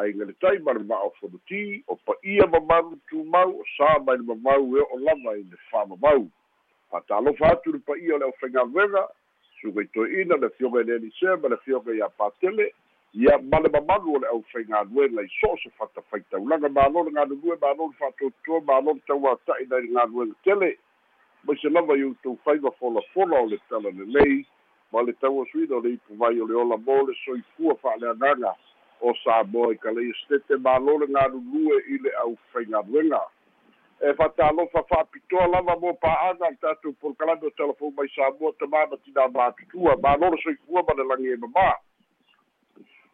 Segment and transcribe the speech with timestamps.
[0.00, 4.76] Le tai ma le ma'o fonoti o pa'ia mamalu tumau o sa mai le mamau
[4.76, 6.28] e o lava i le fa'amamau
[6.90, 9.08] fatalofa atu le pa'ia o le ʻaufaigaluega
[9.60, 12.72] sugaitoe'ina le fioga i le ma le fioga iā patele
[13.12, 17.56] ia ma le mamalu o le ʻaufaigaluega i so o se fatafaitaulaga malo le galulue
[17.60, 20.78] malo le fa'atotoa malo le tauata'i nai le galuega tele.
[21.44, 24.46] Mai se lava i outou faiga folafola o le tala lelei
[24.92, 28.56] ma le tauasuina o le ipu vai o le ola mo le soifua fa'aleagaga
[29.02, 33.22] o samoa i kalei stete malo le galulue i le ʻaufaigaluega
[34.02, 38.96] e fatalofa fa'apitoa lava mo pa'aga le tatou polokalame o telefon mai samoa tamā ma
[39.06, 41.66] tinā matutua malo le soifua ma le lagi e mamā.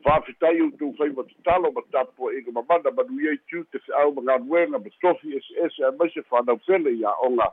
[0.05, 4.79] Fa'afitai outou fai matatalo ma tapua iga mamana manuia i tiu te fe'au ma galuega
[4.79, 7.53] ma tofi ese'ese a mai se fanau pele ia oga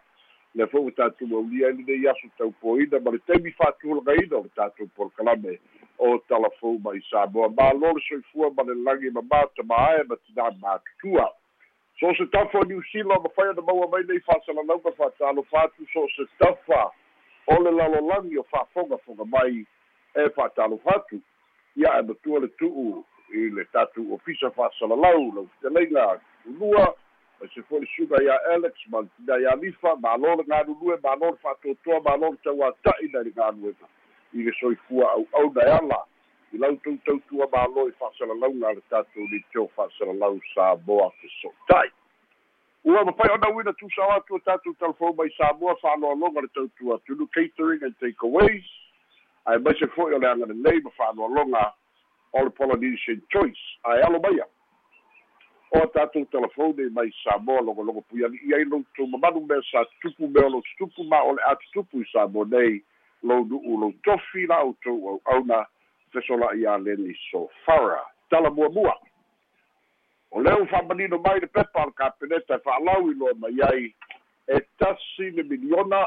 [0.55, 4.87] le fo'u tatou aulia i lenei aso taupoina ma le taimi fa'atulagaina o le tatou
[4.95, 5.59] polokalame
[5.99, 7.49] o talafou mai samoa.
[7.49, 11.27] Malo le soifua ma le lagi mamā tamāe ma tinā matutua
[11.99, 16.07] so se tafa o niusila ma fai ana maua mai nei fa'asalalauga fa'atalofa atu so
[16.15, 16.91] se tafa
[17.47, 19.65] o le lalolagi o fa'afogafoga mai
[20.15, 21.21] e fa'atalofa atu
[21.75, 26.95] ia e matua le tu'u i le tatou ofisa fa'asalalau lau fiteleiga ulua
[27.39, 31.37] mai se fo'i suga ia alex ma tina ia lifa malo le galulue malo le
[31.43, 33.87] fa'atotoa malo le tauata'i nai le galuega
[34.33, 35.99] i le soifua au'auna e ala.
[36.53, 41.91] I lau tautautua malo i fa'asalalauga a le tatou litio fa'asalalau samoa feso'ota'i
[42.85, 47.27] ua mafai ona uina tusao atu o tatou telefon mai samoa fa'aloaloga le tautua tunu
[47.27, 48.65] catering and takeaways.
[49.45, 51.73] Ae mai se fo'i o le aga lelei ma fa'aloaloga
[52.33, 53.65] o le polynesian choice.
[53.83, 54.45] Ae alo maia
[55.71, 60.45] o tatou telefone mai samoa logologo pui ali'i ai loutou mamanu mea sa tutupu mea
[60.45, 62.83] o lou tutupu ma o le a tutupu i samoa nei.
[63.23, 65.65] Lou nu'u lou tofi la outou au'auna
[66.13, 68.95] fesola'i a leni sofara tala muamua
[70.31, 73.93] o leu fa'amanino mai le pepa o le kapeneta e fa'alau loa mai ai.
[74.47, 76.05] E tasi le miliona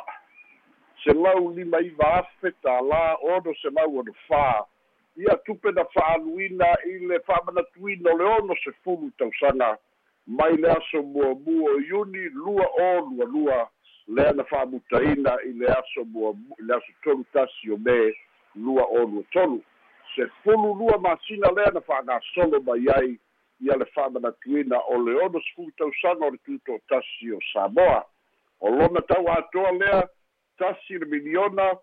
[1.02, 4.42] se lau lima iva afe tālā ono se lau ono fā
[5.18, 9.78] ia tupe na fa'aluina i le fa'amanatuina o le ono se fulu tausaga
[10.26, 13.68] mai le aso muamua o iuni lua o lualua
[14.08, 18.14] lea na fa'amutaina i le aso muamu i le aso tolu tasi o me
[18.54, 19.62] lua o lua tolu.
[20.14, 23.18] Se fulu lua masina lea na fa'agasolo mai ai
[23.60, 28.04] ia le fa'amanatuina o le ono se fulu tausaga o le tuto tasi o samoa.
[28.60, 30.08] O lona tau atoa lea
[30.58, 31.74] tasi le miliona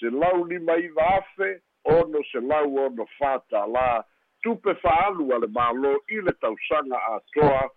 [0.00, 4.02] se lau lima iva afe ono se lau ono fātālā
[4.42, 7.68] tupe fa'alu a le mālō i le tausaga atoa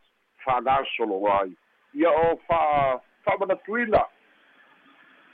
[0.45, 1.51] fa'agasolo ai.
[1.93, 4.03] Ia o fa fa'amanatuina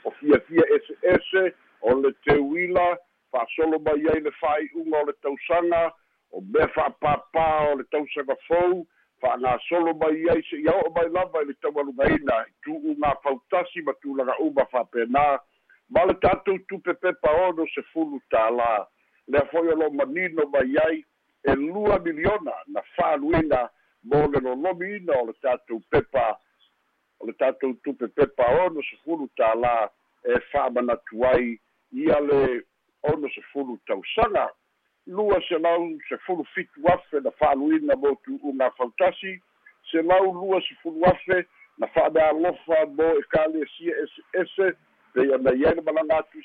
[0.04, 2.96] o fiafia ese ese o le teuila
[3.32, 5.82] fa'asolo mai ai le fa'ai'uga o le tausaga
[6.30, 8.86] o mea fa'apāpā o le tausaga fou
[9.20, 13.94] fa'agasolo mai ai se'ia o'o mai lava i le taualugaina i tu'u gā fautasi ma
[14.02, 15.26] tulaga uma fa'apenā
[15.90, 18.70] ma le tatou tupe pepa ono se fulu tālā
[19.28, 21.02] lea fo'i o lo manino mai ai
[21.44, 23.68] e lua miliona na fa'aluina
[24.04, 26.38] mo le lolomiina o le tatou pepa.
[27.20, 29.74] O le tatou tupe pepa ono se fulu tālā
[30.24, 31.58] e fa'amanatu ai.
[31.92, 32.62] Ia le
[33.02, 34.48] ono se fulu tausaga
[35.06, 39.40] lua se lau se fulu fitu afe na fa'aluina mo tu'uga fautasi
[39.90, 41.46] se lau lua se fulu afe
[41.78, 44.76] na fa'amealofa mo e kalesia ese ese
[45.14, 46.38] pei ona iai le malaga atu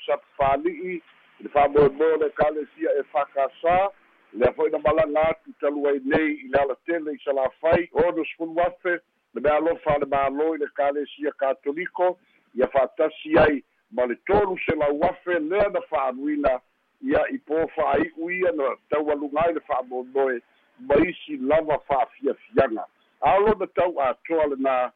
[0.66, 1.02] i
[1.40, 3.90] le fa'amoemoe le kalesia e fakasā
[4.32, 8.60] lea fo'i na malaga atu talu ai nei i le alatele i salafai ono sefulu
[8.60, 8.98] afe
[9.34, 12.18] le mea alofa a le mālō i le kalesia katoliko
[12.54, 16.60] ia fa'atasi ai ma le tolu se lau afe lea na fa'aluina
[17.02, 20.40] ia i po fa'ai'u ia na taualuga ai le fa'amoemoe
[20.88, 22.86] ma isi lava fa'afiafiaga
[23.20, 24.90] alona tau atoa lenā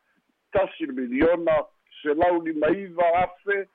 [0.53, 1.61] tasi le miliona
[2.03, 3.69] se lau lima iva afe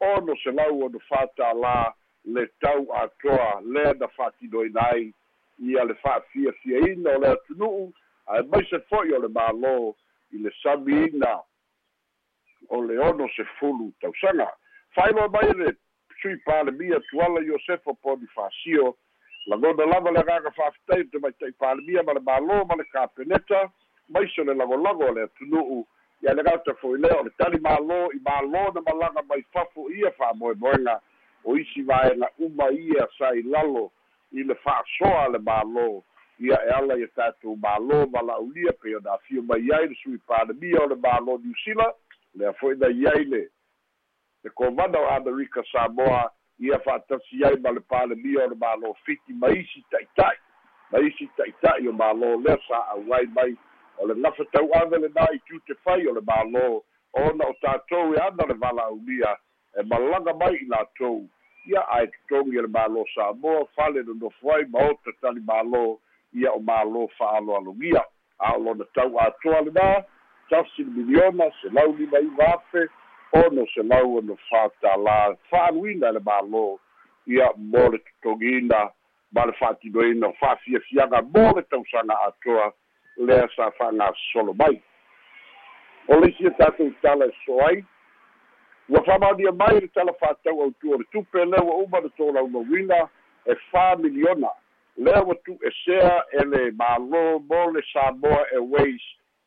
[0.00, 1.92] ono se lau ono fatālā
[2.24, 5.12] le tau atoa lea na fa'atinoina ai
[5.58, 7.92] ia le fa'afiafiaina o le atunu'u
[8.26, 9.74] ae mai se fo'i o le mālō
[10.36, 11.34] i le samiina
[12.68, 14.48] o le ono se fulu tausaga
[14.94, 15.74] fa'ailoa mai le
[16.20, 18.96] sui palemia tuala iosefo ponifasio
[19.46, 23.70] lagona lava le agaga fa'afitai te mai ta'i palemia ma le mālō ma le kapeneta
[24.08, 25.86] mai se le lagolago o le atunu'u
[26.22, 29.86] ia le gauta fo'i lea o le tali mālō i mālō na malaga mai fafo
[29.90, 30.98] ia fa'amoemoega
[31.44, 33.90] o isi vaega uma ia sai lalo
[34.32, 36.02] i le fa'asoa le mālō.
[36.38, 40.82] Ia e ala ia tatou mālō mala'ulia pe ona afio mai ai le sui palemia
[40.82, 41.86] o le mālō niusila
[42.34, 43.44] lea fo'i na iai le
[44.44, 49.38] le kovana o amerika samoa ia fa'atasi ai ma le palemia o le mālō fiti
[49.38, 50.42] ma isi ta'ita'i
[50.90, 53.54] ma isi ta'ita'i o mālō lea sa auai mai
[54.00, 55.40] o le lafa tau'ave lenā i
[55.84, 56.68] fai o le mālō.
[57.18, 59.34] Ona o tatou e ana le valaulia
[59.78, 61.26] e malaga mai i latou
[61.68, 65.98] ia ae totogi e le mālō samoa fale nonofo ai ma ota tali mālō.
[66.34, 68.04] Ia o mālō fa'aloalogia
[68.38, 69.88] a o lona tau atoa lenā
[70.50, 72.86] tasi le miliona se lau lima iva afe
[73.42, 75.18] ono se lau ona fātālā
[75.50, 76.66] fa'aluina e le mālō.
[77.28, 78.88] Ia mo le totogiina
[79.32, 82.72] ma le fa'atinoina o fa'afiafiaga mo le tausaga atoa
[83.18, 84.82] lea sa fa'agasosolo mai.
[86.08, 87.84] O le isia tatou tala e so ai.
[88.88, 93.08] Ua fa'amaonia mai le tala fa'atau autua o le tupe lea ua uma le tolaumauina
[93.46, 94.50] e fā miliona.
[94.96, 99.02] Lea ua tu'esea e le mālō mo le samoa airways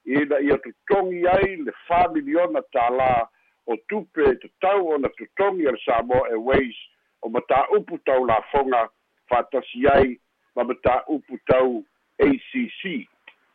[0.06, 3.28] ina ia totogi ai le fā miliona tālā
[3.68, 6.76] o tupe tatau ona totogi e le samoa airways
[7.22, 8.90] o mataupu tau lafoga
[9.30, 10.20] fa'atasi ai
[10.56, 11.84] ma mataupu tau
[12.20, 13.08] acc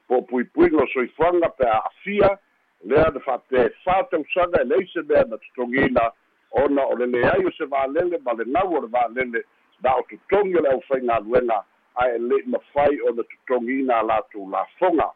[0.09, 2.39] po puipuiga o soifuaga pe a'afia
[2.85, 6.11] lea na fa'apefā tausaga e leise mea na totogina
[6.51, 9.45] ona o le leai o se valele ma le nau o le valele
[9.83, 11.63] na o totogi o le ʻaufaigaluega
[11.95, 15.11] ae le'i mafai ona totogina a latou lafoga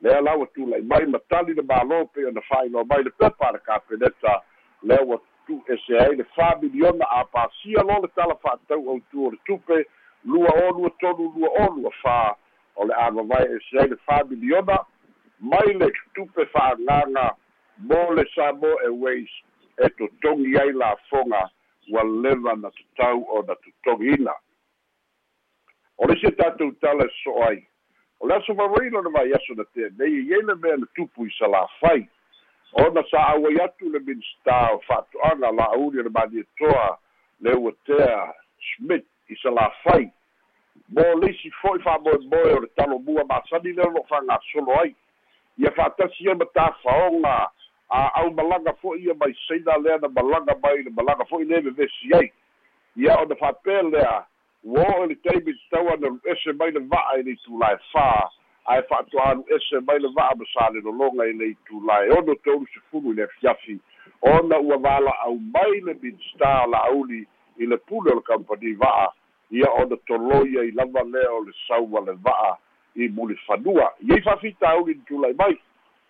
[0.00, 3.52] lea lau atula'i mai ma tali le mālō pei ona fa'ailoa mai le pepa a
[3.52, 4.42] le kapeneta
[4.82, 9.30] lea ua tu'ese ai le fa miliona a pasia lo le tala fa'atau autu o
[9.30, 9.86] le tupe
[10.24, 12.34] lua o tolu lua o lua fā
[12.76, 14.78] o le avavae e seai le familiona
[15.40, 17.36] mai le tupe fa'agaga
[17.78, 19.30] mo le samo airways
[19.76, 21.50] e totogi ai lafoga
[21.90, 24.34] ua leva na tatau o na totogiina
[25.98, 27.66] o le sia tatou tala e so ai.
[28.20, 32.08] O le aso vava'i lona vaiaso na tenei iai le mea na tupu i salafai
[32.72, 36.98] ona sa auai atu le minsta o fa'ato'aga la'auli o le maniatoa
[37.40, 38.34] le ua tea
[38.74, 40.10] smith i salafai
[40.88, 44.94] mo leisi fo'i fa'amoemoe o le talomua masani lea lo'o fa'agasolo ai
[45.58, 47.50] ia fa'atasi ia ma tafaoga
[47.88, 51.62] a au malaga fo'i ia mai saina lea na malaga mai le malaga fo'i lē
[51.64, 52.32] vevesi ai
[52.96, 54.24] ia ona fa'apea lea
[54.64, 58.28] ua o le taimi tatau ana lu'ese mai le va'a i le itulae fā
[58.66, 62.66] ae fa'ato'a lu'ese mai le va'a ma sa le lologa i le itulae ono tolu
[62.74, 63.78] sefulu i le afiafi
[64.22, 67.26] ona ua vala'au mai le minstar la'auli
[67.58, 69.12] i le pule o le kampani va'a
[69.50, 72.56] ia ona toloia i lava lea o le saua le va'a
[72.94, 75.58] i muli fanua iai fa'afitauli ni tulai mai.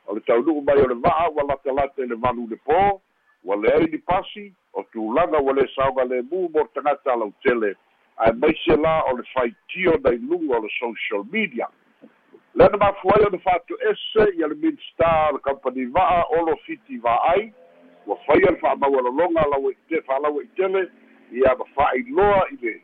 [0.07, 3.01] O le taunu'u mai o le va'a ua latalata i le valu le pō
[3.45, 7.75] ua leai ni pasi o tulaga ua lē saoga lemu mo le tagata a lautele
[8.17, 11.69] ae maise la o le faitio nai luga o le social media.
[12.55, 17.53] Lea na mafuai ona fa'ato'ese ia le midstar le company va'a olo fiti va'ai
[18.07, 19.43] ua faia le fa'amaualologa
[20.07, 20.89] fa'alau i'itele
[21.33, 22.81] ia ma fa'ailoa i le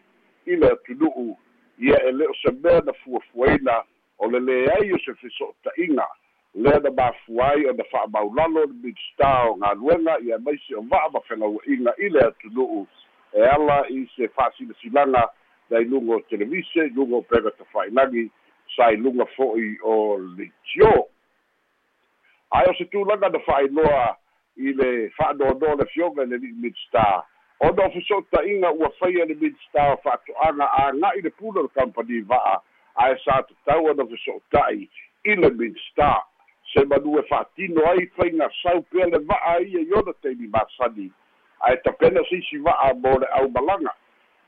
[0.53, 1.37] i le atunu'u
[1.79, 3.83] ia e lē o se mea na fuafuaina
[4.19, 6.07] o le leai o se feso'ota'iga
[6.55, 11.21] lea na mafua ai ona fa'amaulalo le midstar o galuega ia maisi o va'a ma
[11.29, 12.87] fegaua'iga i le atunu'u
[13.33, 15.29] e ala i se fa'asilasilaga
[15.71, 18.31] nai luga o televise luga o pega tafa'ilagi
[18.77, 21.09] sa iluga fo'i o leitio
[22.51, 24.17] ae o se tulaga na fa'ailoa
[24.57, 27.23] i le fa'anoanoa le fioga i le li'i midstar
[27.61, 32.61] ona o feso'ota'iga ua faia le midstar fa'ato'aga aga'i le pule o le kampani va'a
[33.05, 34.89] ae sa tatau ona feso'ota'i
[35.25, 36.25] i le midstar
[36.73, 41.11] se manu e fa'atino ai faiga sau pea le va'a ia i ona taimi masani
[41.69, 43.93] ae tapena sisi va'a mo le ʻaumalaga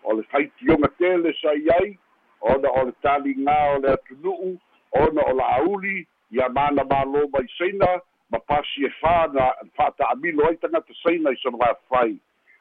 [0.04, 1.98] o le faitioga tele sai ai
[2.40, 4.56] ona o le taligā o le atunu'u
[5.04, 7.92] ona o la'auli ia mana mālō mai saina
[8.30, 12.16] ma pasi e fā na fa'ata'amilo ai tagata saina i sonogafai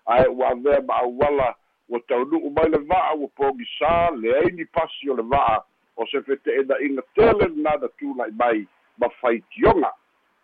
[0.05, 1.55] ae ua avea ma auala
[1.89, 5.63] ua taunu'u mai le va'a ua pogisā leai ni pasi o le va'a
[5.97, 8.67] o se fete'ena'iga tele lenana tula'i mai
[8.97, 9.91] ma faitioga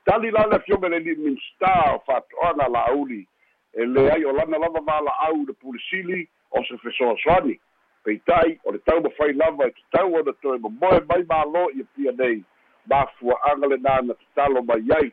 [0.05, 3.27] tali la le afioga le li'i minstar o fa'ato'aga la'auli
[3.73, 7.59] e leai o lana lava vala'au le pulisili o se fesoasoani.
[8.03, 12.11] Peita'i o le tau mafai lava e tatau ona toe momoe mai mālō ia pia
[12.11, 12.43] nei
[12.89, 15.11] mafua'aga lenā na tatalo mai ai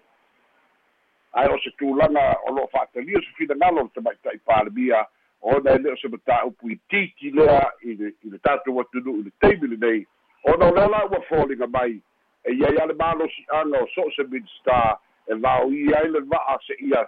[1.34, 5.06] ae o se tulaga o lo'o fa'atalia se finagalo le tamaita'i palemia
[5.42, 9.20] ona e lē o se mataupu i titi lea i le i le tatou atunu'u
[9.20, 10.06] i le taimi lenei
[10.52, 12.00] ona o lea la ua foliga mai
[12.44, 16.56] e iai a le malosi'aga o so o se midstar e vaoia ai le va'a
[16.66, 17.02] se'ia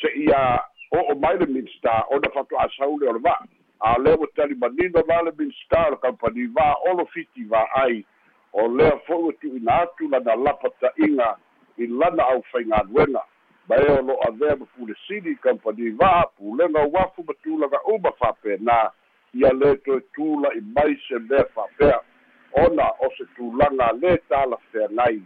[0.00, 0.40] se'ia
[0.92, 3.46] o'o mai le minsta ona fatu'asau le o le va'a
[3.80, 8.04] a lea ua talimanino la le minsta le kampani va'olo fiti va'ai
[8.52, 11.36] o lea fo'i ua tu'uina atu lana lapata'iga
[11.76, 13.22] i lana ʻaufaigaluega
[13.68, 18.90] ma e o lo avea ma pulesili kampani va'a pulega uafu ma tulaga uma fa'apenā
[19.34, 22.00] ia lē toe tula'i mai se mea fa'apea
[22.64, 25.22] ona o se tulaga lē talafeagai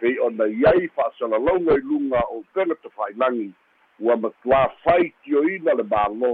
[0.00, 3.52] pei ona iai fa'asalalauga i luga o pega tafa'ailagi
[4.00, 6.32] ua matuā fai tioina le mālō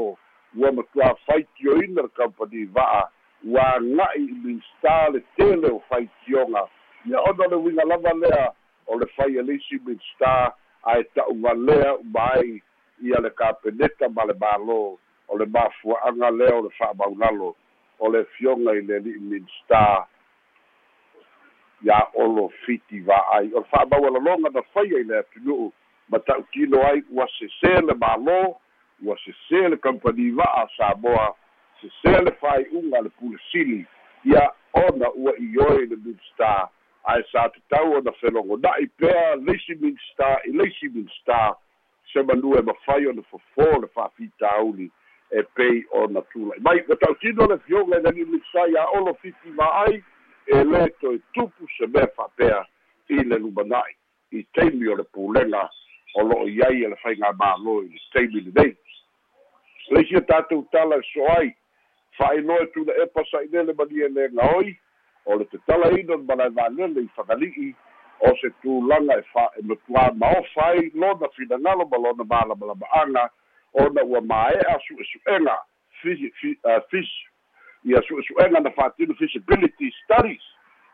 [0.57, 3.05] ua matuā fai tioina le kampani va'a
[3.45, 6.67] ua aga'i i minsta le tele o fai tioga
[7.07, 8.51] ia ona le uiga lava lea
[8.87, 12.63] o le fai alisi minsta ae ta'uvalea uma ai
[13.03, 14.99] ia le kapeneta ma le mālō.
[15.29, 17.55] O le mafua'aga lea o le fa'amaulalo
[17.99, 20.07] o le fioga i le li'i minsta
[21.83, 25.73] ia olo fiti va'ai o le fa'amaualaloga na faia i le atunu'u.
[26.09, 28.41] Ma ta'utino ai ua sesē le mālō
[29.07, 31.33] ua sesē le kampani va'a samoa
[31.81, 33.87] sesē le fa'ai'uga le pulesili
[34.25, 36.69] ia ona ua i oe le midstar
[37.05, 41.55] ae sa tatau ona felogona'i pea leisi midstar i leisi midstar
[42.13, 44.91] se malua e mafai ona fofō le fa'afitauli
[45.31, 49.15] e pei ona tula'i mai ua ta'utino le fioga i le li'i midstar ia olo
[49.23, 50.03] fiti va'ai
[50.47, 52.65] e lē toe tupu se mea fa'apea
[53.09, 53.97] i le lumana'i
[54.39, 55.69] i taimi o le pulega
[56.15, 58.77] o lo'o iai e le faiga mālō i le taimi lenei
[59.91, 61.51] leisia tatou tala e so ai
[62.19, 64.77] fa'ailoa tula epa sa'ilele malia lega oi
[65.27, 67.75] o le tatalaina le malae valele i fagali'i
[68.21, 73.31] o se tulaga e fa e matuā maofa ai lona finagalo ma lona malamalama'aga
[73.73, 75.57] ona ua mae'a su'esu'ega
[76.03, 76.33] fisi
[77.85, 80.45] ia su'esu'ega na fa'atino feasibility studies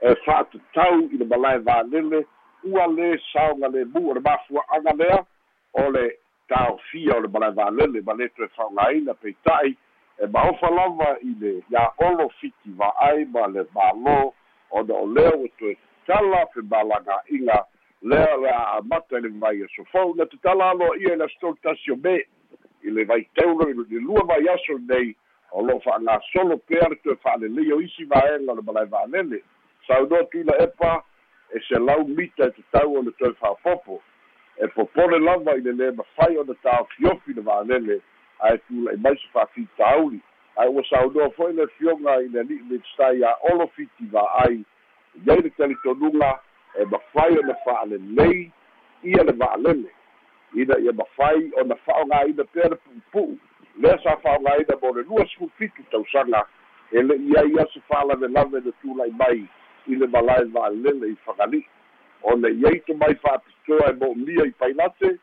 [0.01, 2.25] e fa'atatau i le malae valele
[2.65, 5.19] ua lē saoga lemu o le mafua'aga lea
[5.73, 6.05] o le
[6.49, 7.53] taofia o le malae
[8.07, 9.77] ma lē toe fa'ogāina peita'i
[10.19, 14.33] e maofa lava i le ia'olo fiti va'ai ma le mālō
[14.71, 17.59] ona o lea ua toe tala pe malagā'iga
[18.03, 21.93] lea le a'amata i le vai e sofou na tatala aloa'ia i le asitolu tasi
[21.93, 22.17] o me
[22.83, 25.15] i le vaiteulo i lua vai aso nei
[25.51, 29.43] o lo'o fa'agasolo pea le toe fa'alelei o isi vaega o le malae va'alele
[29.87, 31.03] saunoa tula epa
[31.55, 34.03] e se lau mita e tatau o le toe fa'apopo
[34.57, 38.01] e popole lava i le lē mafai ona taofiofi le va'alele
[38.39, 40.21] ae tula'i mai se fa'afitauli
[40.57, 44.65] ae ua saunoa fo'i le fioga i le ali'i legistai a olo fiti va'ai
[45.27, 46.41] iai le talitonuga
[46.81, 48.51] e mafai ona fa'alelei
[49.03, 49.91] ia le va'alele
[50.55, 53.39] ina ia mafai ona fa'aogāina pea le pu'upu'u
[53.83, 56.47] lea sa fa'aogāina mo le lua sifufitu tausaga
[56.93, 59.45] e le'i ai ase fa'alavelave na tula'i mai
[59.87, 61.67] i le malae va'alele i fagali'i
[62.23, 65.19] o le iai tomai fa'apitoa e mo'omia i pailate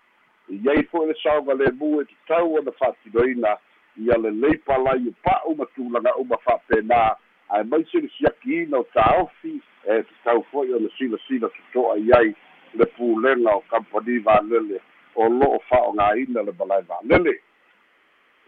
[0.49, 3.57] iai fo'i le saoga lemu e tatau ona fa'atinoina
[3.97, 7.15] ia lelei palai o pa'u ma tulaga uma fa'apenā
[7.49, 12.35] ae mai se le siakiina o tāofi e tatau fo'i ona silasila toto'a i ai
[12.73, 14.81] le pulega o kampani valele
[15.15, 17.39] o lo'o fa'aogāina le malae valele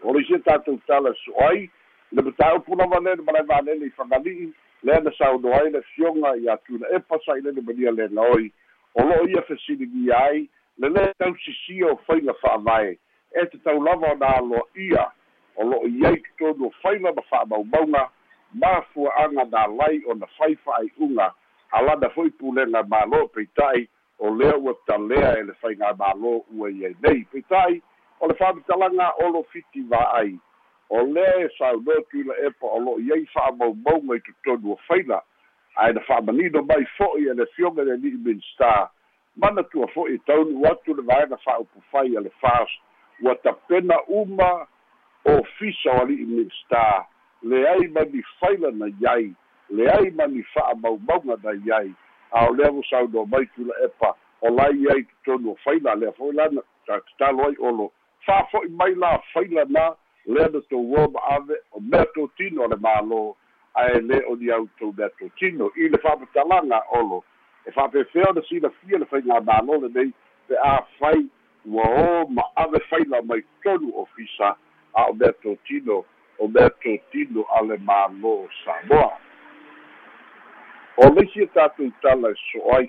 [0.02, 1.70] o le isia tatou tala so ai
[2.12, 4.52] le mataupu lava le le malae valele i fagali'i
[4.82, 8.52] lea na sauno ai le fioga iā tuna epa sa'ilele mania legaoi
[8.94, 10.48] o lo'o ia fesiligia ai
[10.78, 12.98] le lē tausisia o faiga fa'avae
[13.32, 15.10] e tatau lava ona aloa'ia
[15.56, 18.08] o lo'o iai totonu o faila ma fa'amaumauga
[18.54, 21.32] mafua'aga na lai ona fai fa'ai'uga
[21.70, 26.94] alana fo'i pulega mālō peita'i o lea ua talea e le faiga mālō ua iai
[27.02, 27.24] nei.
[27.32, 27.82] Peita'i
[28.20, 30.38] o le fa'amatalaga olo fiti va'ai
[30.90, 35.22] o lea e saunoa tuila epa o lo'o iai fa'amaumauga i totonu o faila
[35.76, 38.88] ae na fa'amanino mai fo'i e le fioga le li'i minstar
[39.38, 42.80] mana tua fo'i taunu atu le vaega fa'aupufai a le fast
[43.22, 44.66] ua tapena uma
[45.24, 47.06] o fisa o ali'i minstar
[47.42, 49.34] leai mani faila na iai
[49.70, 51.94] leai mani fa'amaumauga na iai.
[52.30, 56.12] A o lea ua saunoa mai tula epa o lai ai totonu o faila lea
[56.12, 57.92] fo'i lana tatalo ai olo.
[58.26, 59.94] Fa'afo'i mai la faila na
[60.26, 63.34] lea na tou ua ma'ave o mea totino o le mālō.
[63.74, 67.24] Ae lē o ni autou mea totino i le fa'amatalaga olo
[67.68, 70.12] e fa'apefea ona silafia le faiga mālō lenei
[70.48, 71.26] pe a fai
[71.68, 74.54] ua ō ma'ave faila mai tonu o fisa
[74.94, 75.98] a o mea totino
[76.38, 78.32] o mea totino a le mālō
[78.64, 79.10] samoa.
[80.96, 82.88] O leisi e tatou tala e so ai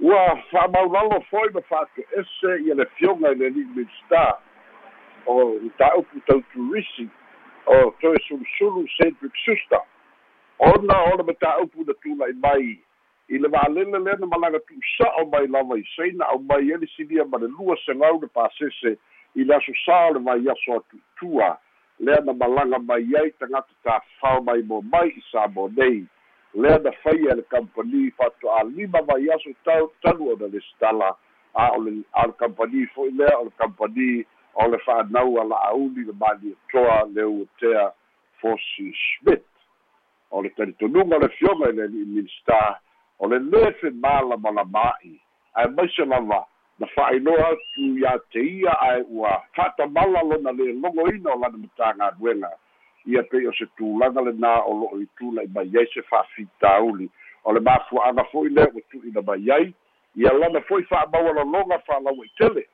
[0.00, 0.22] ua
[0.52, 4.38] fa'amaulalo foi ma fa'ato'ese ia le fioga i le li'i midstar
[5.26, 7.10] o ta'upu tauturisi
[7.66, 9.82] o toe sulusulu cedric suster
[10.58, 12.74] ona o le mataupu na tula'i mai
[13.34, 17.24] i le va'alele lea na malaga tu'usa'o mai lava i saina au mai ele silia
[17.24, 18.92] ma le lua segau le pasese
[19.34, 21.48] i le aso sā o le vai aso atu'utua
[21.98, 26.04] lea na malaga mai ai tagata tafao mai mo mai i sa mo nei.
[26.54, 31.10] Lea na faia le kampani fa'ato'alima vai aso tau talu ona le stala
[31.54, 34.24] a o le a le kampani fo'i lea o le kampani
[34.54, 37.90] o le fa'anau a la'auli le maliatoa le uatea
[38.40, 39.50] fosi smith.
[40.30, 42.78] O le talitonuga o le fioga i le ali'i minista
[43.18, 45.14] o le lē femālamalama a'i
[45.54, 46.44] ae maise lava
[46.78, 52.50] na fa'ailoa atu iā te ia ae ua fa'atamala lona le logoina o lana matagaluega
[53.06, 57.08] ia pei o se tulaga lenā o lo'o i mai ai se fa'afitauli
[57.44, 59.74] o le mafua'aga fo'i lea ua tu'ina mai ai
[60.16, 62.66] ia lana fo'i fa'amaualologa fa'alaua i tele.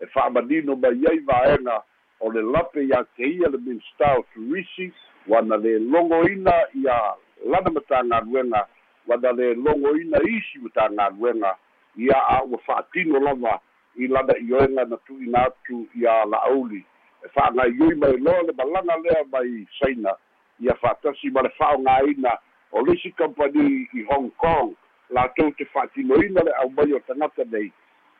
[0.00, 1.82] E fa'amanino mai ai vaega
[2.20, 4.92] o le lape iā te ia le minsta o turisi
[5.26, 6.98] uana le logoina ia
[7.46, 8.66] lana matagaluega
[9.06, 11.56] logoina isi matagaluega
[11.96, 13.60] ia a ua fa'atino lava
[13.96, 16.84] i lana ioega na tu'ina atu ia la'auli
[17.24, 20.16] e fa'agaioi mai loa le malaga lea mai saina.
[20.60, 22.38] Ia fa'atasi ma le fa'aogāina
[22.72, 24.74] o lisi company i hong kong.
[25.10, 27.72] Latou te fa'atinoina le aumai o tagata nei.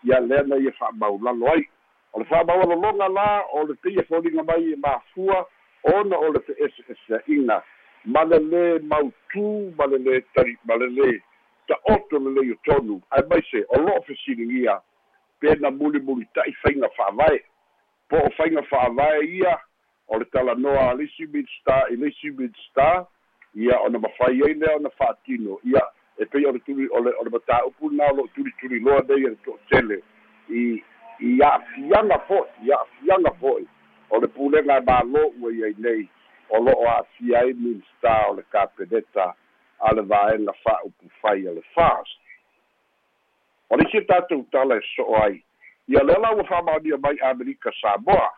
[0.05, 1.69] Ia lea na ia fa'amaulalo ai.
[2.13, 5.47] O le fa'amaualologa la o le teia foliga mai e mafua
[5.83, 7.63] ona o le fe'ese'esea'iga
[8.05, 9.47] ma le lē mautū
[9.79, 11.13] ma le lē tali ma le lē
[11.69, 14.81] ta'oto le lei o tonu ae mai se o lo'o fesiligia
[15.41, 17.41] pena mulimuli ta'i faiga fa'avae
[18.09, 19.59] po o faiga fa'avae ia
[20.09, 23.07] o le talanoa lisi mid star i lisi mid star
[23.55, 25.83] ia ona mafai ai lea ona fa'atino ia
[26.19, 29.05] e pei o le tuli o le o le matāupu na o lo'o tulituli loa
[29.09, 30.03] nei e le to'atele
[30.49, 30.83] i
[31.21, 33.67] i a'afiaga fo'i i a'afiaga fo'i
[34.11, 36.09] o le pulega e mālō ua iai nei
[36.51, 39.35] o lo'o a'afia ai mid star o le kapeneta
[39.81, 42.19] a le vaega fa'aupu fai a le fast.
[43.71, 45.43] O le isi tatou tala e so'o ai.
[45.89, 48.31] Ia le ala ua fa'amaonia mai amerika samoa.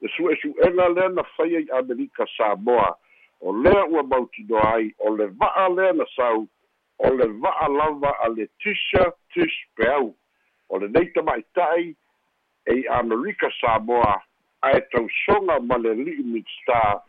[0.00, 2.96] Le su'esu'ega lea na fai ai amerika samoa.
[3.40, 6.48] O lea ua mautino ai o le va'a lea na sau
[6.98, 10.14] o le va'a lava a le tisa tis peau
[10.68, 11.94] o lenei tama'ita'i
[12.66, 14.22] ei amerika samoa
[14.62, 17.02] ae tausoga ma le li'i midstar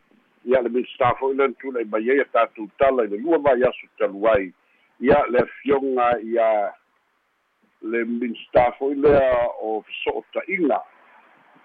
[0.47, 3.37] ia le minista fo'i lena tula i mai ai a tatou tala i le lua
[3.43, 4.53] vai aso talu ai.
[5.03, 6.71] Ia le afioga ia
[7.81, 10.79] le minista fo'i lea o feso'ota'iga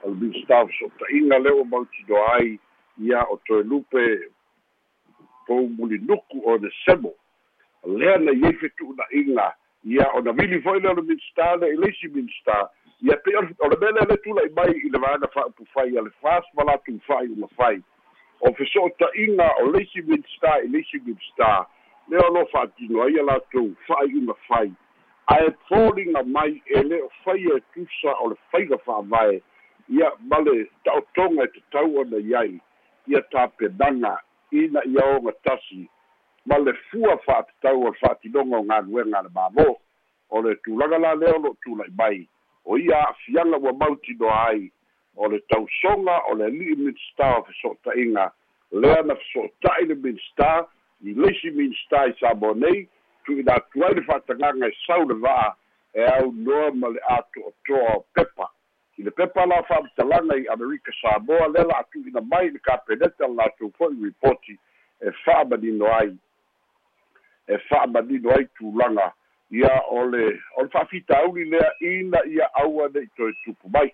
[0.03, 2.59] o le minista feso'ota'iga lea ua mautino ai
[2.99, 4.03] ia o toe lupe
[5.47, 7.15] pou mulinuku o le semo.
[7.87, 9.47] Lea na iai fetu'una'iga
[9.85, 12.67] ia ona vili fo'i lea o le minista le i leisi minista
[12.99, 16.11] ia pe o le mele le tula i mai i le vaega fa'upufai a le
[16.19, 16.99] fas ma latou
[17.31, 17.79] uma fai
[18.43, 21.67] o feso'ota'iga o leisi midstar i leisi midstar
[22.09, 24.71] lea o lo fa'atino ai a latou fa'ai'una fai
[25.27, 29.41] ae poliga mai e lē o faia e tusa o le faiga fa'avae
[29.89, 32.61] ia ma le ta'otoga e tatau ona iai
[33.07, 34.19] ia tapenaga
[34.51, 35.89] ina ia oga tasi.
[36.47, 39.69] Ma le fua fa'atatau o le fa'atinoga o galuega a le mālō
[40.31, 42.29] o le tulaga la lea o lo'o tula'i mai
[42.65, 44.71] o ia a'afiaga ua mautinoa ai
[45.17, 48.31] o le tausoga o le ali'i minstar o feso'ota'iga
[48.73, 50.67] lea na feso'ota'i le minstar
[51.05, 52.89] i leisi minstar i samo nei
[53.25, 55.55] tu'ina atu ai le fa'atagaga e sau le va'a
[55.95, 58.51] e au noa ma le a to'atoa o pepa
[58.99, 63.45] i le pepa la fa'amatalaga i amerika samoa lea la atu'ina mai le kapeneta la
[63.45, 64.59] latou fo'i ripoti
[65.03, 66.17] e fa'amanino ai.
[67.49, 69.13] E fa'amanino ai tulaga
[69.51, 73.93] ia o le o le fa'afitauli lea ina ia aua ne'i toe tupu mai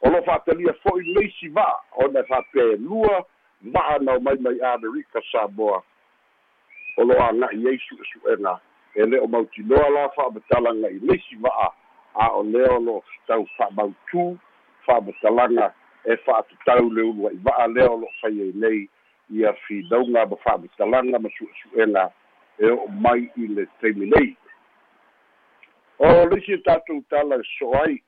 [0.00, 3.24] o lo fa'atalia fo'i leisi va'a ona fa'apelua
[3.62, 5.82] va'a na o mai mai amerika samoa
[6.96, 8.60] o lo aga'i ai su'esu'ega
[8.94, 11.68] e lē o mautinoa la fa'amatalaga i leisi va'a
[12.14, 12.28] a.
[12.34, 14.38] O lea o lo'o tau fa'amautū
[14.86, 15.72] fa'amatalaga
[16.04, 18.88] e fa'atatau le ulu a'i va'a lea o lo'o fai ai nei
[19.30, 22.10] ia finauga ma fa'amatalaga ma su'esu'ega
[22.58, 24.36] e o'o mai i le taimi nei.
[25.98, 28.02] O leisi e tatou tala e so ai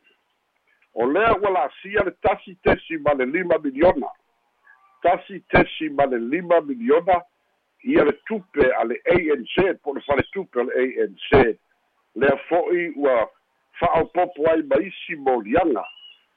[0.94, 4.08] o lea ua la'asia le tasi tesi ma le lima miliona.
[5.02, 7.22] Tasi tesi ma le lima miliona
[7.84, 11.58] ia le tupe a le anc po le fale tupe o le anc
[12.14, 13.26] lea fo'i ua
[13.80, 15.84] fa'aopopo ai ma isi moliaga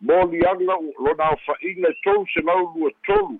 [0.01, 3.39] moliaga lona aofa'iga e tolu selau lua tolu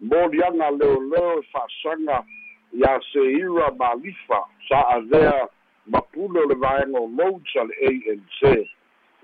[0.00, 2.24] moliaga leoleo e fa'asaga
[2.76, 5.48] iā seira malifa sa avea
[5.86, 7.74] mapule o le vaega o loads a le
[8.12, 8.68] anc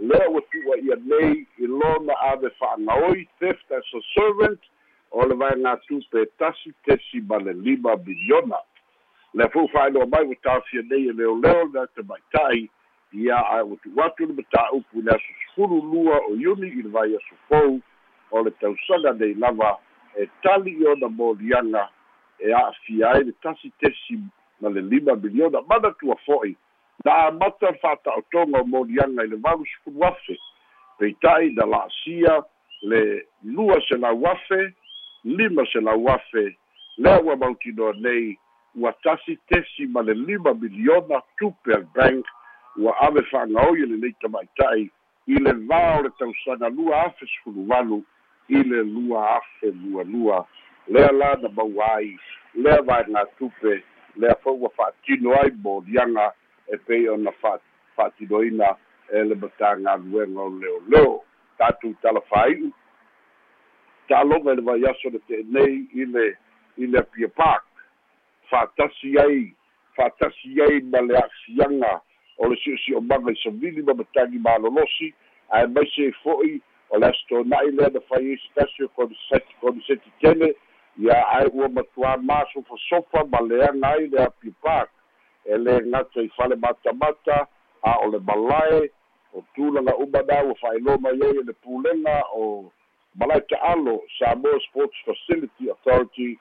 [0.09, 4.61] lea ua tu'uaʻia nei i lona ave fa'agaoi theft as a servant.
[5.13, 8.59] O le vaega tupe tasi tesi ma le lima miliona
[9.35, 12.71] le fo'u fa'ailoa mai ua tafia nei e leoleo le tamaita'i
[13.13, 16.89] ia ae ua tu'atu le mataupu i le aso sefulu lua o iuni i le
[16.89, 17.81] vai aso fou
[18.31, 19.79] o le tausaga nei lava
[20.17, 21.89] e tali i ona moliaga
[22.39, 24.21] e a'afia ai le tasi tesi
[24.61, 26.57] ma le lima miliona mana tua fo'i
[27.05, 30.39] na amata fa'ata'otoga o moliaga i le valu sefulu afe
[30.99, 32.43] peita'i na la'asia
[32.83, 34.75] le lua selau afe
[35.25, 36.57] lima selau afe
[36.99, 38.39] lea ua mautinoa nei
[38.75, 42.27] ua tasi tesi ma le lima miliona tupel bank
[42.77, 44.91] ua ave fa'agaoi e lelei tama'ita'i
[45.27, 48.03] i le vā o le tausaga lua afe sefulu valu
[48.49, 50.47] i le lua afe lualua
[50.89, 52.19] lea la na maua ai
[52.55, 53.83] lea vaega tupe
[54.17, 56.33] lea fo'i ua fa'atino ai moliaga
[56.73, 57.33] e pei ona
[57.97, 58.77] fa'atinoina
[59.13, 61.25] e le matagaluega o leoleo
[61.59, 62.73] tatou talafai'u
[64.09, 66.25] ta'aloga i le vaiaso le te'enei i le
[66.77, 67.65] i le apia park.
[68.51, 69.55] Fa'atasi ai
[69.97, 71.93] fa'atasi ai ma le a'asiaga
[72.39, 75.13] o le si'osi'omaga i savili ma matagi malolosi.
[75.53, 78.39] Ae maise fo'i o le asitona'i lea na fai
[78.85, 80.55] o koniseti koniseti tele.
[81.01, 84.91] Ia ae ua matuā masofasofa ma leaga ai le apia park
[85.45, 87.47] e lē gata i fale matamata
[87.83, 88.91] a o le malae
[89.35, 92.71] o tulaga uma na ua fa'ailoa mai ai e le pulega o
[93.15, 96.39] malae ta'alo samoa sports facility authority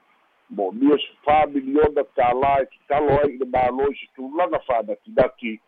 [0.49, 5.59] mo mia sefā miliona tālā e kitalo ai i le mālo i se tulaga fa'anatinati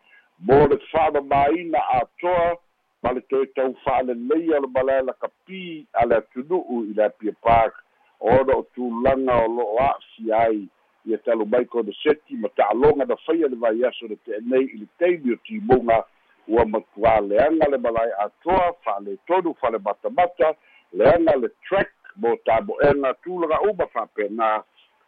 [0.46, 2.54] mo le fa'amamāina atoa
[3.02, 5.62] ma le toe tau fa'aleleia o le malae lakapī
[6.00, 7.74] a le atunu'u i le apia park.
[8.20, 10.60] Ona o tulaga o lo'o a'si ai
[11.06, 14.86] ia talu mai kona seti ma ta'aloga na faia le vaiaso le te'enei i le
[14.98, 16.04] taimi o timuga
[16.48, 20.54] ua matuāleaga le malae atoa fa'aletonu fa'ale matamata
[20.92, 24.62] leaga le track mo tamo'ega tulaga uma fa'apena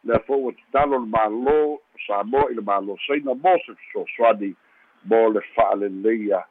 [0.05, 4.55] lea fo'u ua tatalo le mālō samoa i le mālō saina mo se fesoasoani
[5.05, 6.45] mo le fa'aleleia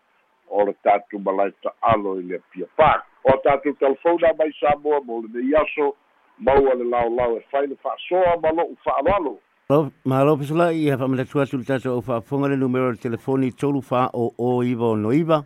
[0.49, 3.05] o le tatou malai ta'alo i le apia park.
[3.23, 5.95] O tatou telefona mai samoa mo lenei aso
[6.39, 11.25] maua le laolao e fai le fa'asoa ma lo'u fa'aloalo Malo pesula i ha famile
[11.25, 14.85] tua sul tato o fa fonga le numero de telefoni tolu fa o o iva
[14.85, 15.43] o no iva.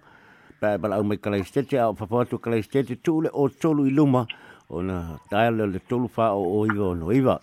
[0.60, 3.47] Pa pa au mai kala stete au fa fa tu kala stete tu le o
[3.47, 4.28] tolu i luma
[4.67, 7.39] o na dial le tolu fa o o iva o no iva.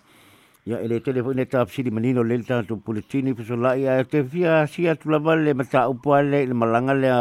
[0.67, 4.93] Ya ele telefoni ta psidi manino le ta tu puletini pesula ia te fia sia
[4.95, 7.11] tu la vale mata upo le le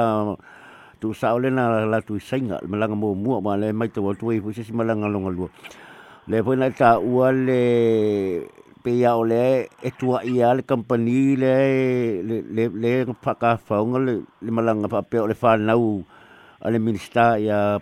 [1.00, 4.40] tu saole na la tu sainga malanga mo mo ma le mai tu tu i
[4.40, 5.48] fu si malanga longa lu.
[6.26, 7.62] Le foi na ta ua le
[8.82, 11.54] pe ia o le e tua ia le company le
[12.26, 16.02] le le le paka faunga le le malanga pa pe o le fa nau.
[16.66, 17.78] Ale minista ya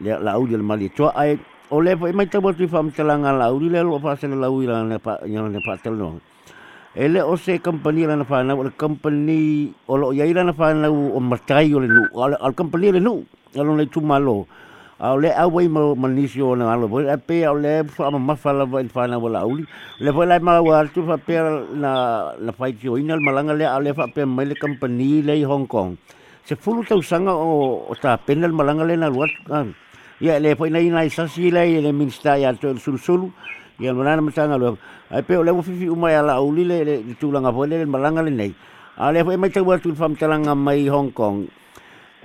[0.00, 0.88] le la au le mali.
[0.88, 1.36] Tua ai
[1.68, 4.48] o le po mai tamo tu fam talanga la au le lo fa se la
[4.48, 5.76] au la ne pa ya ne pa
[6.96, 10.54] ele o se company la na fa nau le company o lo ia ira na
[10.88, 12.08] o matai o le nu.
[12.40, 13.20] Al company le nu
[13.54, 14.46] alo le tu malo
[15.00, 18.10] au le au wei mo manisi o na alo voi a pe au le fa
[18.10, 19.64] ma mafala fa vai fa na wala uli
[19.98, 21.40] le voi lai ma wa tu fa pe
[21.72, 25.40] na na fai ki o ina malanga le ale fa pe mai le company le
[25.44, 25.96] Hong Kong.
[26.44, 29.72] Se fulu tau sanga o o ta pena malanga le na luat kan
[30.20, 33.32] ia le foi na ina isa si le le minsta ya to sul sulu
[33.80, 34.76] ya mana na matanga lo
[35.08, 38.20] ai pe o le fifi uma ya la uli le le tulanga voi le malanga
[38.20, 38.52] le nei
[38.98, 41.48] ale foi mai tau tu fam talanga mai Hong Kong.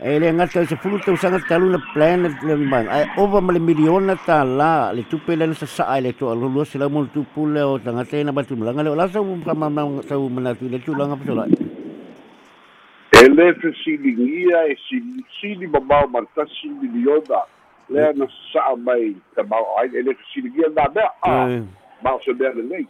[0.03, 3.60] E le ngata se fulu tau sanga talu na plan le man ai over male
[3.60, 7.05] miliona ta la le tupe le sa sa le to lo lo se la mo
[7.05, 10.19] tupu le o tanga te na batu langa le la sa um kama ma sa
[10.19, 14.99] um na tu le tu langa pa la e le fe silingia e si
[15.39, 17.47] sili babau ma ta si miliona
[17.88, 21.63] le na sa mai ta ba ai e le fe silingia na be a
[22.03, 22.84] ma se be le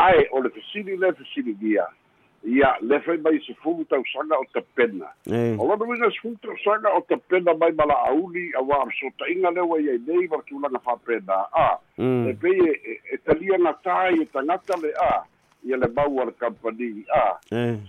[0.00, 1.84] ai o le fe sili le fe silingia
[2.44, 5.10] ia le fai mai se fumu tau sanga o ta pena.
[5.58, 8.84] O lana wina se fumu tau sanga o ta pena mai mala auli a wa
[9.00, 11.46] so ta inga lewa ia nei wa tu langa fa pena.
[11.52, 15.24] A, e pe e, talia na tai e tangata le a,
[15.64, 17.38] ia le mau a.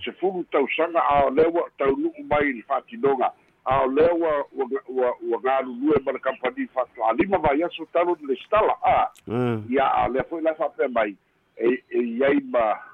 [0.04, 3.30] Se fumu tau sanga a lewa tau nuku mai ni whatinonga.
[3.66, 8.34] A lewa wa ngaru lue ma le company whatu a lima vai aso talo le
[8.44, 9.10] stala a.
[9.70, 11.14] Ia a le fai la fa pena mai.
[11.56, 12.89] E, e iai ma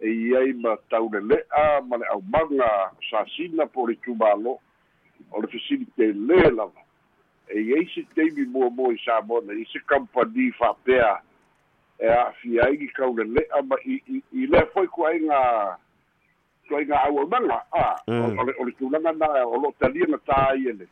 [0.00, 4.58] e iai ma taulele'a ma le aumaga sasina po le tumālo
[5.30, 6.84] o le fesilite lē lava.
[7.48, 11.18] E iai se taimi muamua i sa mona i se kampani fa'apea
[11.98, 15.78] e a'afia ai gi kaulele'a ma i i lea foi kuaiga
[16.68, 20.68] kuaiga auaunaga a o le o le tulaga na o lo'o talia na tā ai
[20.68, 20.86] ele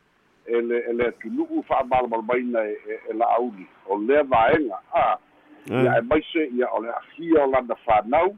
[0.47, 5.19] e le e le atunu'u fa'amalamalamaina e e la'auli o lea vaega a
[5.71, 8.35] ia e maise ia o le afia o lana fanau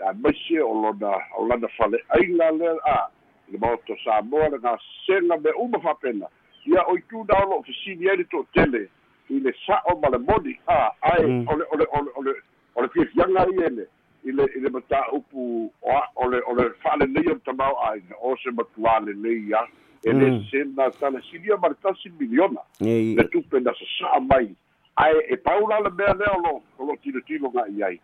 [0.00, 3.08] a maise o lona o lana faleʻaiga lea a
[3.48, 6.26] i le maoto samoa le gasega me uma faapena
[6.66, 8.88] ia o ituna o loo fesili ai le toʻatele
[9.30, 12.32] i le sa'o ma le moni a ae ole ole ole ole
[12.74, 13.86] ole fiafiaga ai ele
[14.24, 18.36] i le i le mataupu o o le o le fa'alelei o tamao aiga o
[18.36, 19.66] se matuālelei a
[20.04, 22.60] e le sena talasilia ma le tasi miliona.
[22.80, 24.54] Le tupe na sasa'a mai
[24.96, 28.00] ae e paula le mea lea o lo o lo tilo ga'i ai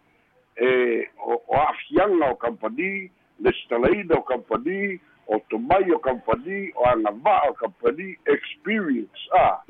[0.61, 6.85] e o o a'afiaga o kampani le stalaina o kampani o tomai o kampani o
[6.87, 9.63] agava'a o kampani experience a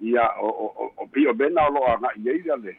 [0.00, 2.76] ia o o o pio mena o lo'o aga'i ai le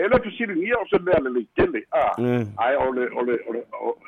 [0.00, 2.16] e le fesiligia o se mea le leitele a
[2.64, 3.60] ae o le o le o le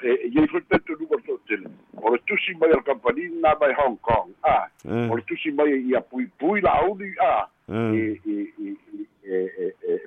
[0.02, 1.68] e iai foi tetunuga o to'atele
[2.00, 4.32] o le tusi mai o le kampani na mai hong kong.
[4.42, 8.16] A o le tusi mai ia puipui la'auli a e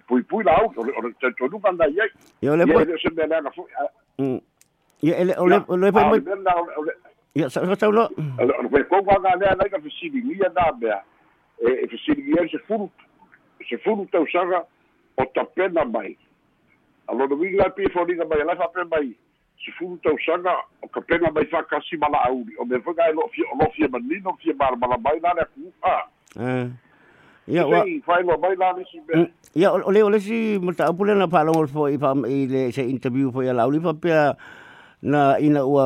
[0.08, 2.10] puipui la'auli o le o le tetunuga nai ai
[2.42, 4.42] ia le o se mea leaga fo'i
[5.06, 6.22] ia ele o le o le mai
[7.36, 8.44] ia sa sa lo o
[8.74, 11.04] le ko ga ga lea nai ka fesiligia na mea
[11.62, 12.90] e fesiligia se furu
[13.70, 14.66] se furu tausaga
[15.18, 16.18] o tapena mai
[17.08, 19.08] alona uiga lai pifoliga mai alai faapea mai
[19.66, 23.46] sefulu tausaga o ka pega mai faakasi ma la'auli o mea foi gae lo fia
[23.54, 25.96] o lo fia manino fia malamala mai la le aku a
[27.48, 29.26] ia wa failoa mai la lesi mea
[29.56, 31.98] ia o le o lesi mataupu lena fa'alogo foi
[32.36, 34.36] i le se interview foi a lauli faapea
[35.02, 35.86] na ina ua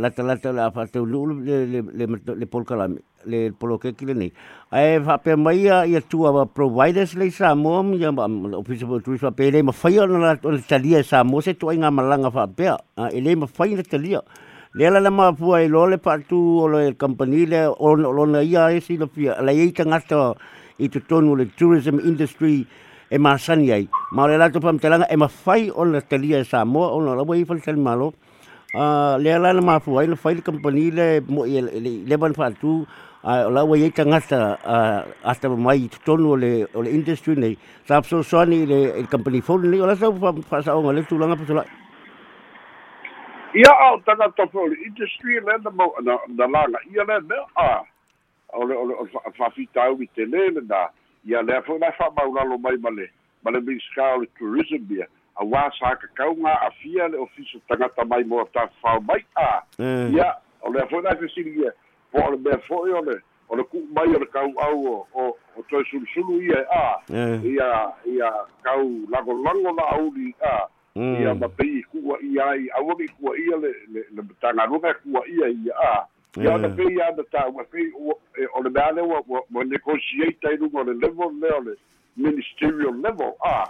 [0.00, 2.06] lata lata la fa te lu le le le
[2.40, 4.32] le polkalami le polokeki le nei
[4.70, 8.10] ai fa pe mai ia tua providers le sa mo ia
[8.56, 11.90] office of tourist pe le ma fai ona la talia sa mo se tu inga
[11.90, 12.70] malanga fa pe
[13.12, 14.20] ele ma fai le talia
[14.74, 18.72] le la ma fu ai lo le patu o le company le o lo ia
[18.72, 20.34] e si le pia la ia tangata
[20.78, 22.66] i te tonu le tourism industry
[23.10, 26.44] e ma sani ai ma le la to pam telanga e ma fai o talia
[26.44, 28.14] sa mo ona la wai i fa malo
[28.74, 32.34] a le ala na mafu ai le fai le company le mo le le ban
[32.34, 32.84] fa tu
[33.24, 37.56] a la wa ye tangata a hasta mai tonu le le industry nei.
[37.86, 41.16] Sa so so ni le company phone ni ola sa fa sa o le tu
[41.16, 41.64] langa pa
[43.54, 46.78] ia au tanga to le industry le na mo na na langa.
[46.92, 47.80] Ia le me a
[48.52, 48.94] o le o le
[49.38, 49.48] fa
[49.90, 50.88] u te le na
[51.24, 53.08] ia le fa na fa ma lo mai male
[53.42, 55.06] male bi ska le tourism bia
[55.36, 59.24] a wā sa ka kaunga a fia le ofiso tangata mai mo ta whao mai
[59.34, 59.64] a.
[60.12, 61.72] Ia o le fo nai fesiri ia
[62.14, 63.18] po o le mea fo o le
[63.50, 66.62] o le ku mai o le kau au o o o toi sulu sulu ia
[66.70, 67.02] a.
[67.42, 67.68] Ia
[68.06, 68.30] ia
[68.62, 70.68] kau lago lango la auli a.
[70.94, 75.48] Ia ma pei kua ia ai awaki kua ia le le le tangarunga kua ia
[75.50, 76.06] ia a.
[76.38, 80.46] Ia ona pei ia na ta ua pei o le mea le wa wa negotiate
[80.46, 81.76] ai lungo le level le o le
[82.16, 83.66] ministerial level a.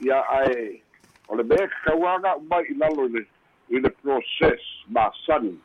[0.00, 0.80] Ia ai
[1.28, 3.26] o le mea kakauaga mai i lalo i le
[3.70, 5.58] i le process masani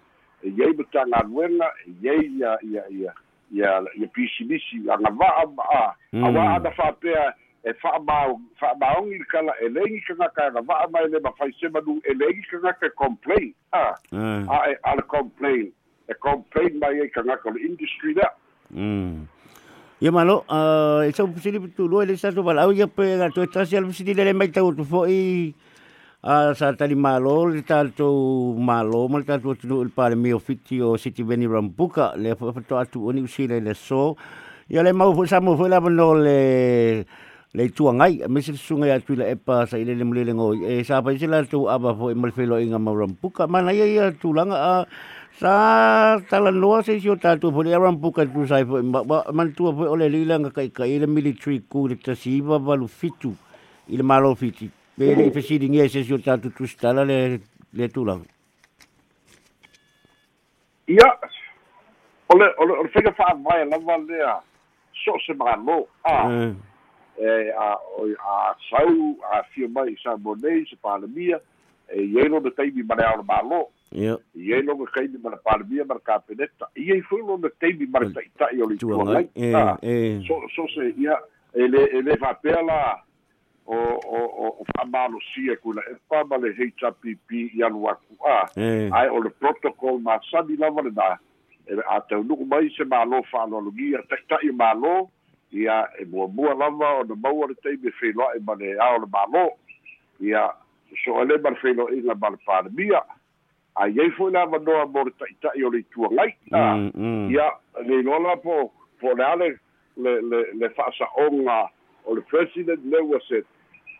[0.43, 3.13] e iai matagaluega e iai ia ia ia
[3.52, 9.54] ia ia pisilisi agava'a ma a auā ana fa'apea e fa'amao fa'amaogi i le kala
[9.62, 13.54] e leigi kagaka e agava'a mai le mafai manu e leigi kagaka e complain.
[13.73, 15.71] A a e a le complain.
[16.10, 18.32] E complain mai ai kagaka o le industry lea
[19.99, 22.39] Ia malo, uh, e sau pusili putu lua le satu
[22.71, 25.54] ia pe nga tu etasi al pusili le mai tau tu fo i
[26.21, 27.63] a sa tali malo le
[28.60, 32.75] malo mal tatu tu il pare mio fiti o siti veni rambuka le fo fo
[32.75, 34.17] atu oni usile le so.
[34.69, 37.05] Ia le mau fo sa mo fo la no le
[37.53, 40.25] le tua ngai me se sunga ya tu le e pa sa ile le mule
[40.25, 40.65] le ngoi.
[40.67, 43.86] E sa pa sila tu aba fo e mal felo inga ma rambuka mana ia
[43.88, 44.86] ia tu langa a
[45.39, 48.84] sa tala noa se sio tatu po le aram puka tu sai po
[49.32, 53.32] man tu po ole lila nga kai kai le military ku le tasiva valu fitu
[53.88, 54.67] ile malo fiti
[55.00, 57.40] pe le fesidi nge se sio tatu tu stala le
[57.72, 58.26] le tu lang.
[60.92, 61.08] Ia
[62.36, 64.36] ole ole ole fega fa vai la valea
[65.04, 66.28] so se malo a
[67.16, 67.32] e
[67.66, 67.70] a
[68.36, 68.36] a
[68.68, 71.40] sau a fio mai sa bonei se pa le mia
[71.88, 74.18] e yelo de taimi mare ala malo Ia.
[74.36, 76.70] Ia no ke kai ma pa bia ma ka peneta.
[76.78, 79.26] Ia i foi no de taimi ma ta ta i oli tu ngai.
[80.28, 81.18] So so se ia
[81.54, 83.02] ele ele va pela
[83.69, 83.77] o
[84.17, 88.49] o o fa malo sia kula e pa ma le HPP ia no aku a.
[88.58, 91.17] Ai o le protocol ma sa di lava da.
[91.69, 95.10] E a te no mai se malo fa no lugia ta ta i malo
[95.51, 98.73] ia e mo mo lava o no mau le taimi fe lo e ma le
[98.77, 99.45] a o le malo.
[100.19, 100.49] Ia
[101.05, 103.03] so ele mar fe lo ina ma pa bia
[103.75, 106.32] a iai foi la manoa mo le taʻitaʻi o le ituagai
[107.32, 107.47] ia
[107.86, 109.47] le ilola po po le ale
[109.97, 111.69] le le le fa'asa'oga
[112.05, 113.43] o le president leu se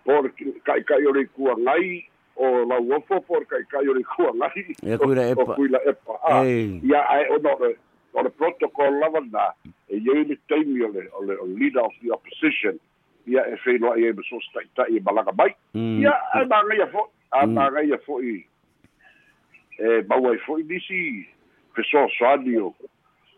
[0.06, 0.22] po
[0.64, 4.32] kai kai o le kua ngai o la wofo por kai kai o le kua
[4.34, 4.76] ngai.
[4.84, 5.56] E kuila o epa.
[5.56, 6.44] kuila epa a.
[6.46, 7.58] Ia ai o no
[8.14, 9.52] o le protocol lava na
[9.90, 12.80] e ye le taimi o le o le o le leader of the opposition.
[13.28, 15.54] Ia e fei loa ia e so sta ita i malaga mai.
[15.74, 16.02] Mm.
[16.02, 17.54] ia ai manga ia fo a Mm.
[17.54, 18.46] manga ia fo i
[19.80, 21.28] e mau ai fo i disi
[21.76, 22.74] fe so soani o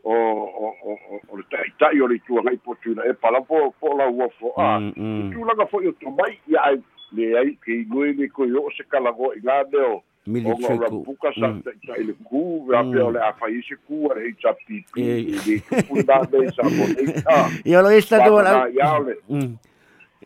[0.03, 3.13] o o o o- o le tai tai o le tua ngai po tuna e
[3.13, 5.31] pala po po la ua fo a Mm, mm.
[5.33, 6.77] tu langa fo i o to mai ia ai
[7.13, 10.53] le ai ki ngoi le ko yo se kala go i ngā leo Mili o
[10.53, 11.03] ngā treku.
[11.05, 11.61] puka sa Mm.
[11.65, 12.91] tai tai le ku ve a Mm.
[12.93, 16.49] pe o le a fai se ku a le HPP E- i le kupunda me
[16.55, 19.15] sa mo nei a Ia lo esta tu na ia ole.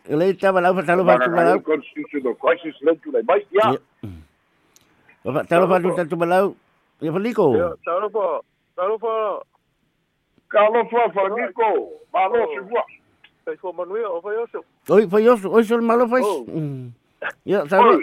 [0.08, 3.44] Ia lo esta wala fa talo fa tu ngai constitutional crisis le tu le mai
[3.52, 3.76] ia
[5.24, 6.48] Fa talo fa tu tu wala.
[7.02, 7.18] Ia fa
[9.04, 9.14] fa
[10.60, 12.82] fa niko ma lo se wa
[13.44, 14.64] kai fo manuia o fai oso.
[14.90, 16.18] Oi fa yo, oi sol malo fa.
[16.22, 16.44] Oh.
[16.48, 16.90] Mm.
[17.46, 17.98] Ia sa lo.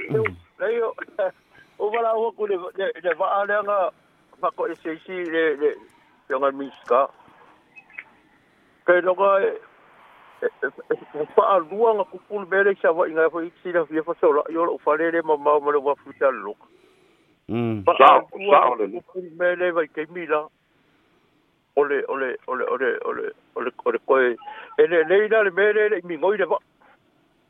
[0.60, 0.94] Nei o,
[1.80, 3.90] o wala o ku le, le, le waa le nga,
[4.42, 5.74] whako e seisi le, le,
[6.30, 7.08] le nga miska.
[8.86, 9.52] Kai longa e,
[10.44, 14.04] e, e, e, wha lua nga kupulu mere sa wa inga fo iksi na fia
[14.04, 16.68] fa sola, i ora ufare le ma mau mara wa futa loka.
[17.50, 17.84] Mm.
[17.88, 20.48] Wha Sao- lua sao nga le- kupulu mere vai kei mila.
[21.76, 24.36] ole ole ole ole ole ole ole koe.
[24.78, 26.58] Ele le ina le mere le mi ngoi le ba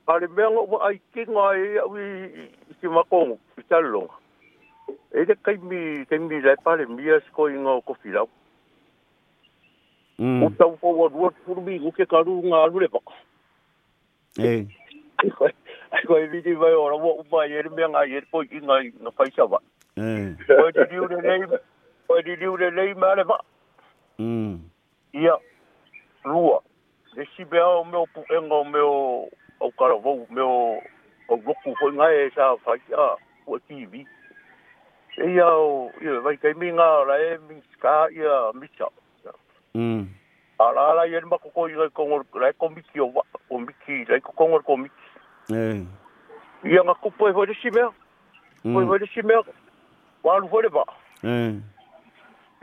[0.08, 2.04] ale me ngo ai ki ngai wi
[2.80, 3.38] ki ma ko
[3.70, 4.10] tallo
[5.12, 8.26] e kai mi kai mi le pa le mi as ko ingo ko fila
[10.20, 10.44] mm.
[10.44, 13.00] O ta fo wa duat fur mi ko ke karu nga alu le ba
[14.40, 14.68] e.
[15.94, 19.12] Ai ko vi di ora wa ba yer me ngai yer ko ki ngai no
[19.12, 19.60] paisa sha ba
[19.96, 20.36] e.
[20.48, 21.48] Ko di di le nei
[22.08, 23.40] ko di di le nei ma le ba
[24.20, 24.60] Mm.
[25.14, 25.38] Ia,
[26.24, 26.62] rua.
[27.16, 29.30] Le si mea o meo puenga o meo
[29.62, 30.82] au kara vau, meo
[31.30, 33.16] au roku hoi ngai e sa whai a
[33.48, 34.06] ua TV.
[35.18, 38.90] E ia o, ia vai kai mi ngā ra e mi ska ia misa.
[39.74, 40.08] Mm.
[40.60, 43.24] A la la ia ni mako ko i rai kongor, rai ko miki o wa,
[43.50, 44.96] o miki, rai ko kongor ko miki.
[45.54, 45.86] Eh.
[46.66, 47.90] Ia ngā kupo e hoi le si mea,
[48.64, 48.88] hoi Mm.
[48.88, 49.42] hoi le si mea,
[50.24, 50.84] walu hoi le ba.
[51.24, 51.54] Eh.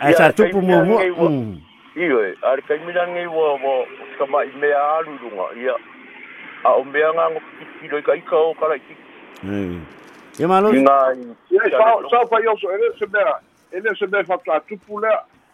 [0.00, 1.28] Ai sa tupu kai mo mo.
[1.28, 1.60] Mm.
[1.96, 3.86] Iyo ari kai mina ngai wa wa
[4.18, 5.74] kama i mea alurunga, ia.
[6.64, 9.04] A o mea ngā ngo kikiro i ka o kara i kiki.
[9.44, 10.40] Eh.
[10.40, 10.72] Ia malo.
[10.72, 10.96] I ngā
[11.50, 13.34] ia sa sa fa yo so ele se mea
[13.72, 15.12] ele se mea fa ta tupu le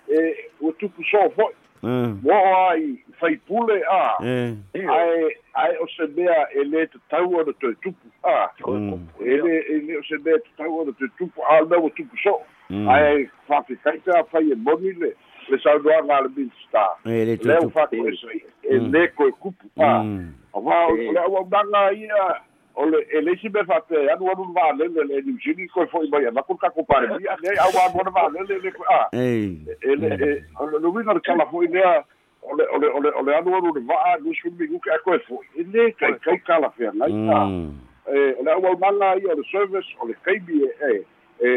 [0.09, 1.51] e o tupu so fo
[1.85, 2.09] Eh.
[2.23, 2.33] mo
[2.71, 4.55] ai fai pule a Eh.
[4.75, 9.07] ai ai o se mea ele te tau o te tupu a Mm.
[9.21, 12.41] ele ele o se mea te tau o te tupu a le o tupu so
[12.41, 12.56] Mm.
[12.89, 15.13] Ai fa te kai te fai e moni le
[15.49, 17.71] le sa doa ngā le bin sta Eh, le le o tupu.
[17.71, 18.91] fa ko e sai e Mm.
[18.93, 19.33] le ko e.
[19.41, 20.33] kupu a Mm.
[20.55, 22.43] a wa o le o danga ia
[22.75, 25.69] o le ele si me fa te anu anu va le le le ni sini
[25.69, 27.67] ko fo i mai na ko ka ko pare ia le a.
[27.71, 31.69] Wa mo va le le le ko a ele e o le kala fo i
[31.69, 32.03] lea
[32.43, 34.67] o le o le o le o le anu anu de va nu su mi
[34.67, 37.71] ku ka ko fo ele kai kai kala fe ngai ta Mm.
[38.07, 41.05] e o le o manga i o le service o le kai bi e e
[41.41, 41.51] e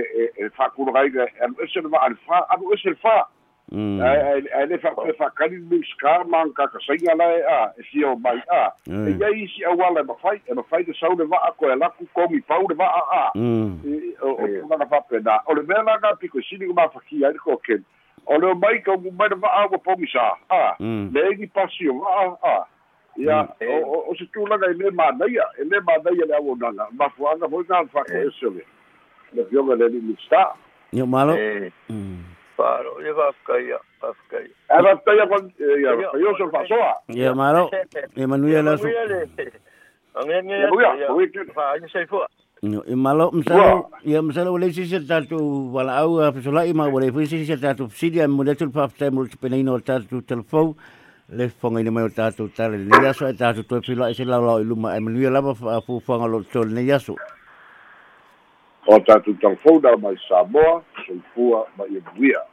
[0.46, 2.46] e fa ku rai ga e se va al fa
[3.72, 4.02] Mm.
[4.02, 8.04] ai le fa fa kali mi ska man ka ka sai ala a e si
[8.04, 8.74] o mai a.
[8.90, 9.06] Mm.
[9.08, 11.52] e ia isi a wala ma fai e ma fai de sau de va a
[11.54, 13.78] ko e la ku ko mi pau de va a Mm.
[13.86, 14.34] E, o
[14.66, 17.22] o na fa pe da o le mea nga piko sini ko ma fa ki
[17.26, 17.86] ai ko ken.
[18.26, 20.74] O le mai mu mai de va a ko po mi sa a.
[20.82, 21.14] Mm.
[21.14, 21.94] le ni pasio
[22.42, 22.66] a
[23.22, 25.94] ia o o- o se tu la ga le ma na ia e le ma
[26.02, 28.66] na ia le a na ma fu anga mo nga fa ko e se le
[29.34, 30.54] le pio le ni mi sta
[30.92, 31.34] Ia malo.
[31.38, 32.24] E, Mm.
[32.58, 34.46] paro, e whafkai a, whafkai.
[34.46, 37.70] e va ia con ia io so fa soa Ia malo.
[38.16, 38.88] Ia manuia la so.
[40.16, 41.08] Angen nge Manuia, ya.
[41.54, 42.26] Fa ni fo.
[42.96, 43.90] Malo msalo.
[44.04, 48.28] Ia msalo wale sisi tatu wala au a fisola ima wale sisi tatu sidi a
[48.56, 50.76] tul pa ftai mule tupena ino tatu telefou.
[51.30, 52.78] Le fonga ina mai o tatu tale.
[52.78, 54.98] Ne yaso e tatu toi filo e se lau lau iluma.
[54.98, 55.80] E manuia lava fa
[56.28, 57.16] lo ne yaso.
[58.96, 62.49] O tatu tau fou da mai Samoa, soifua mai e buia.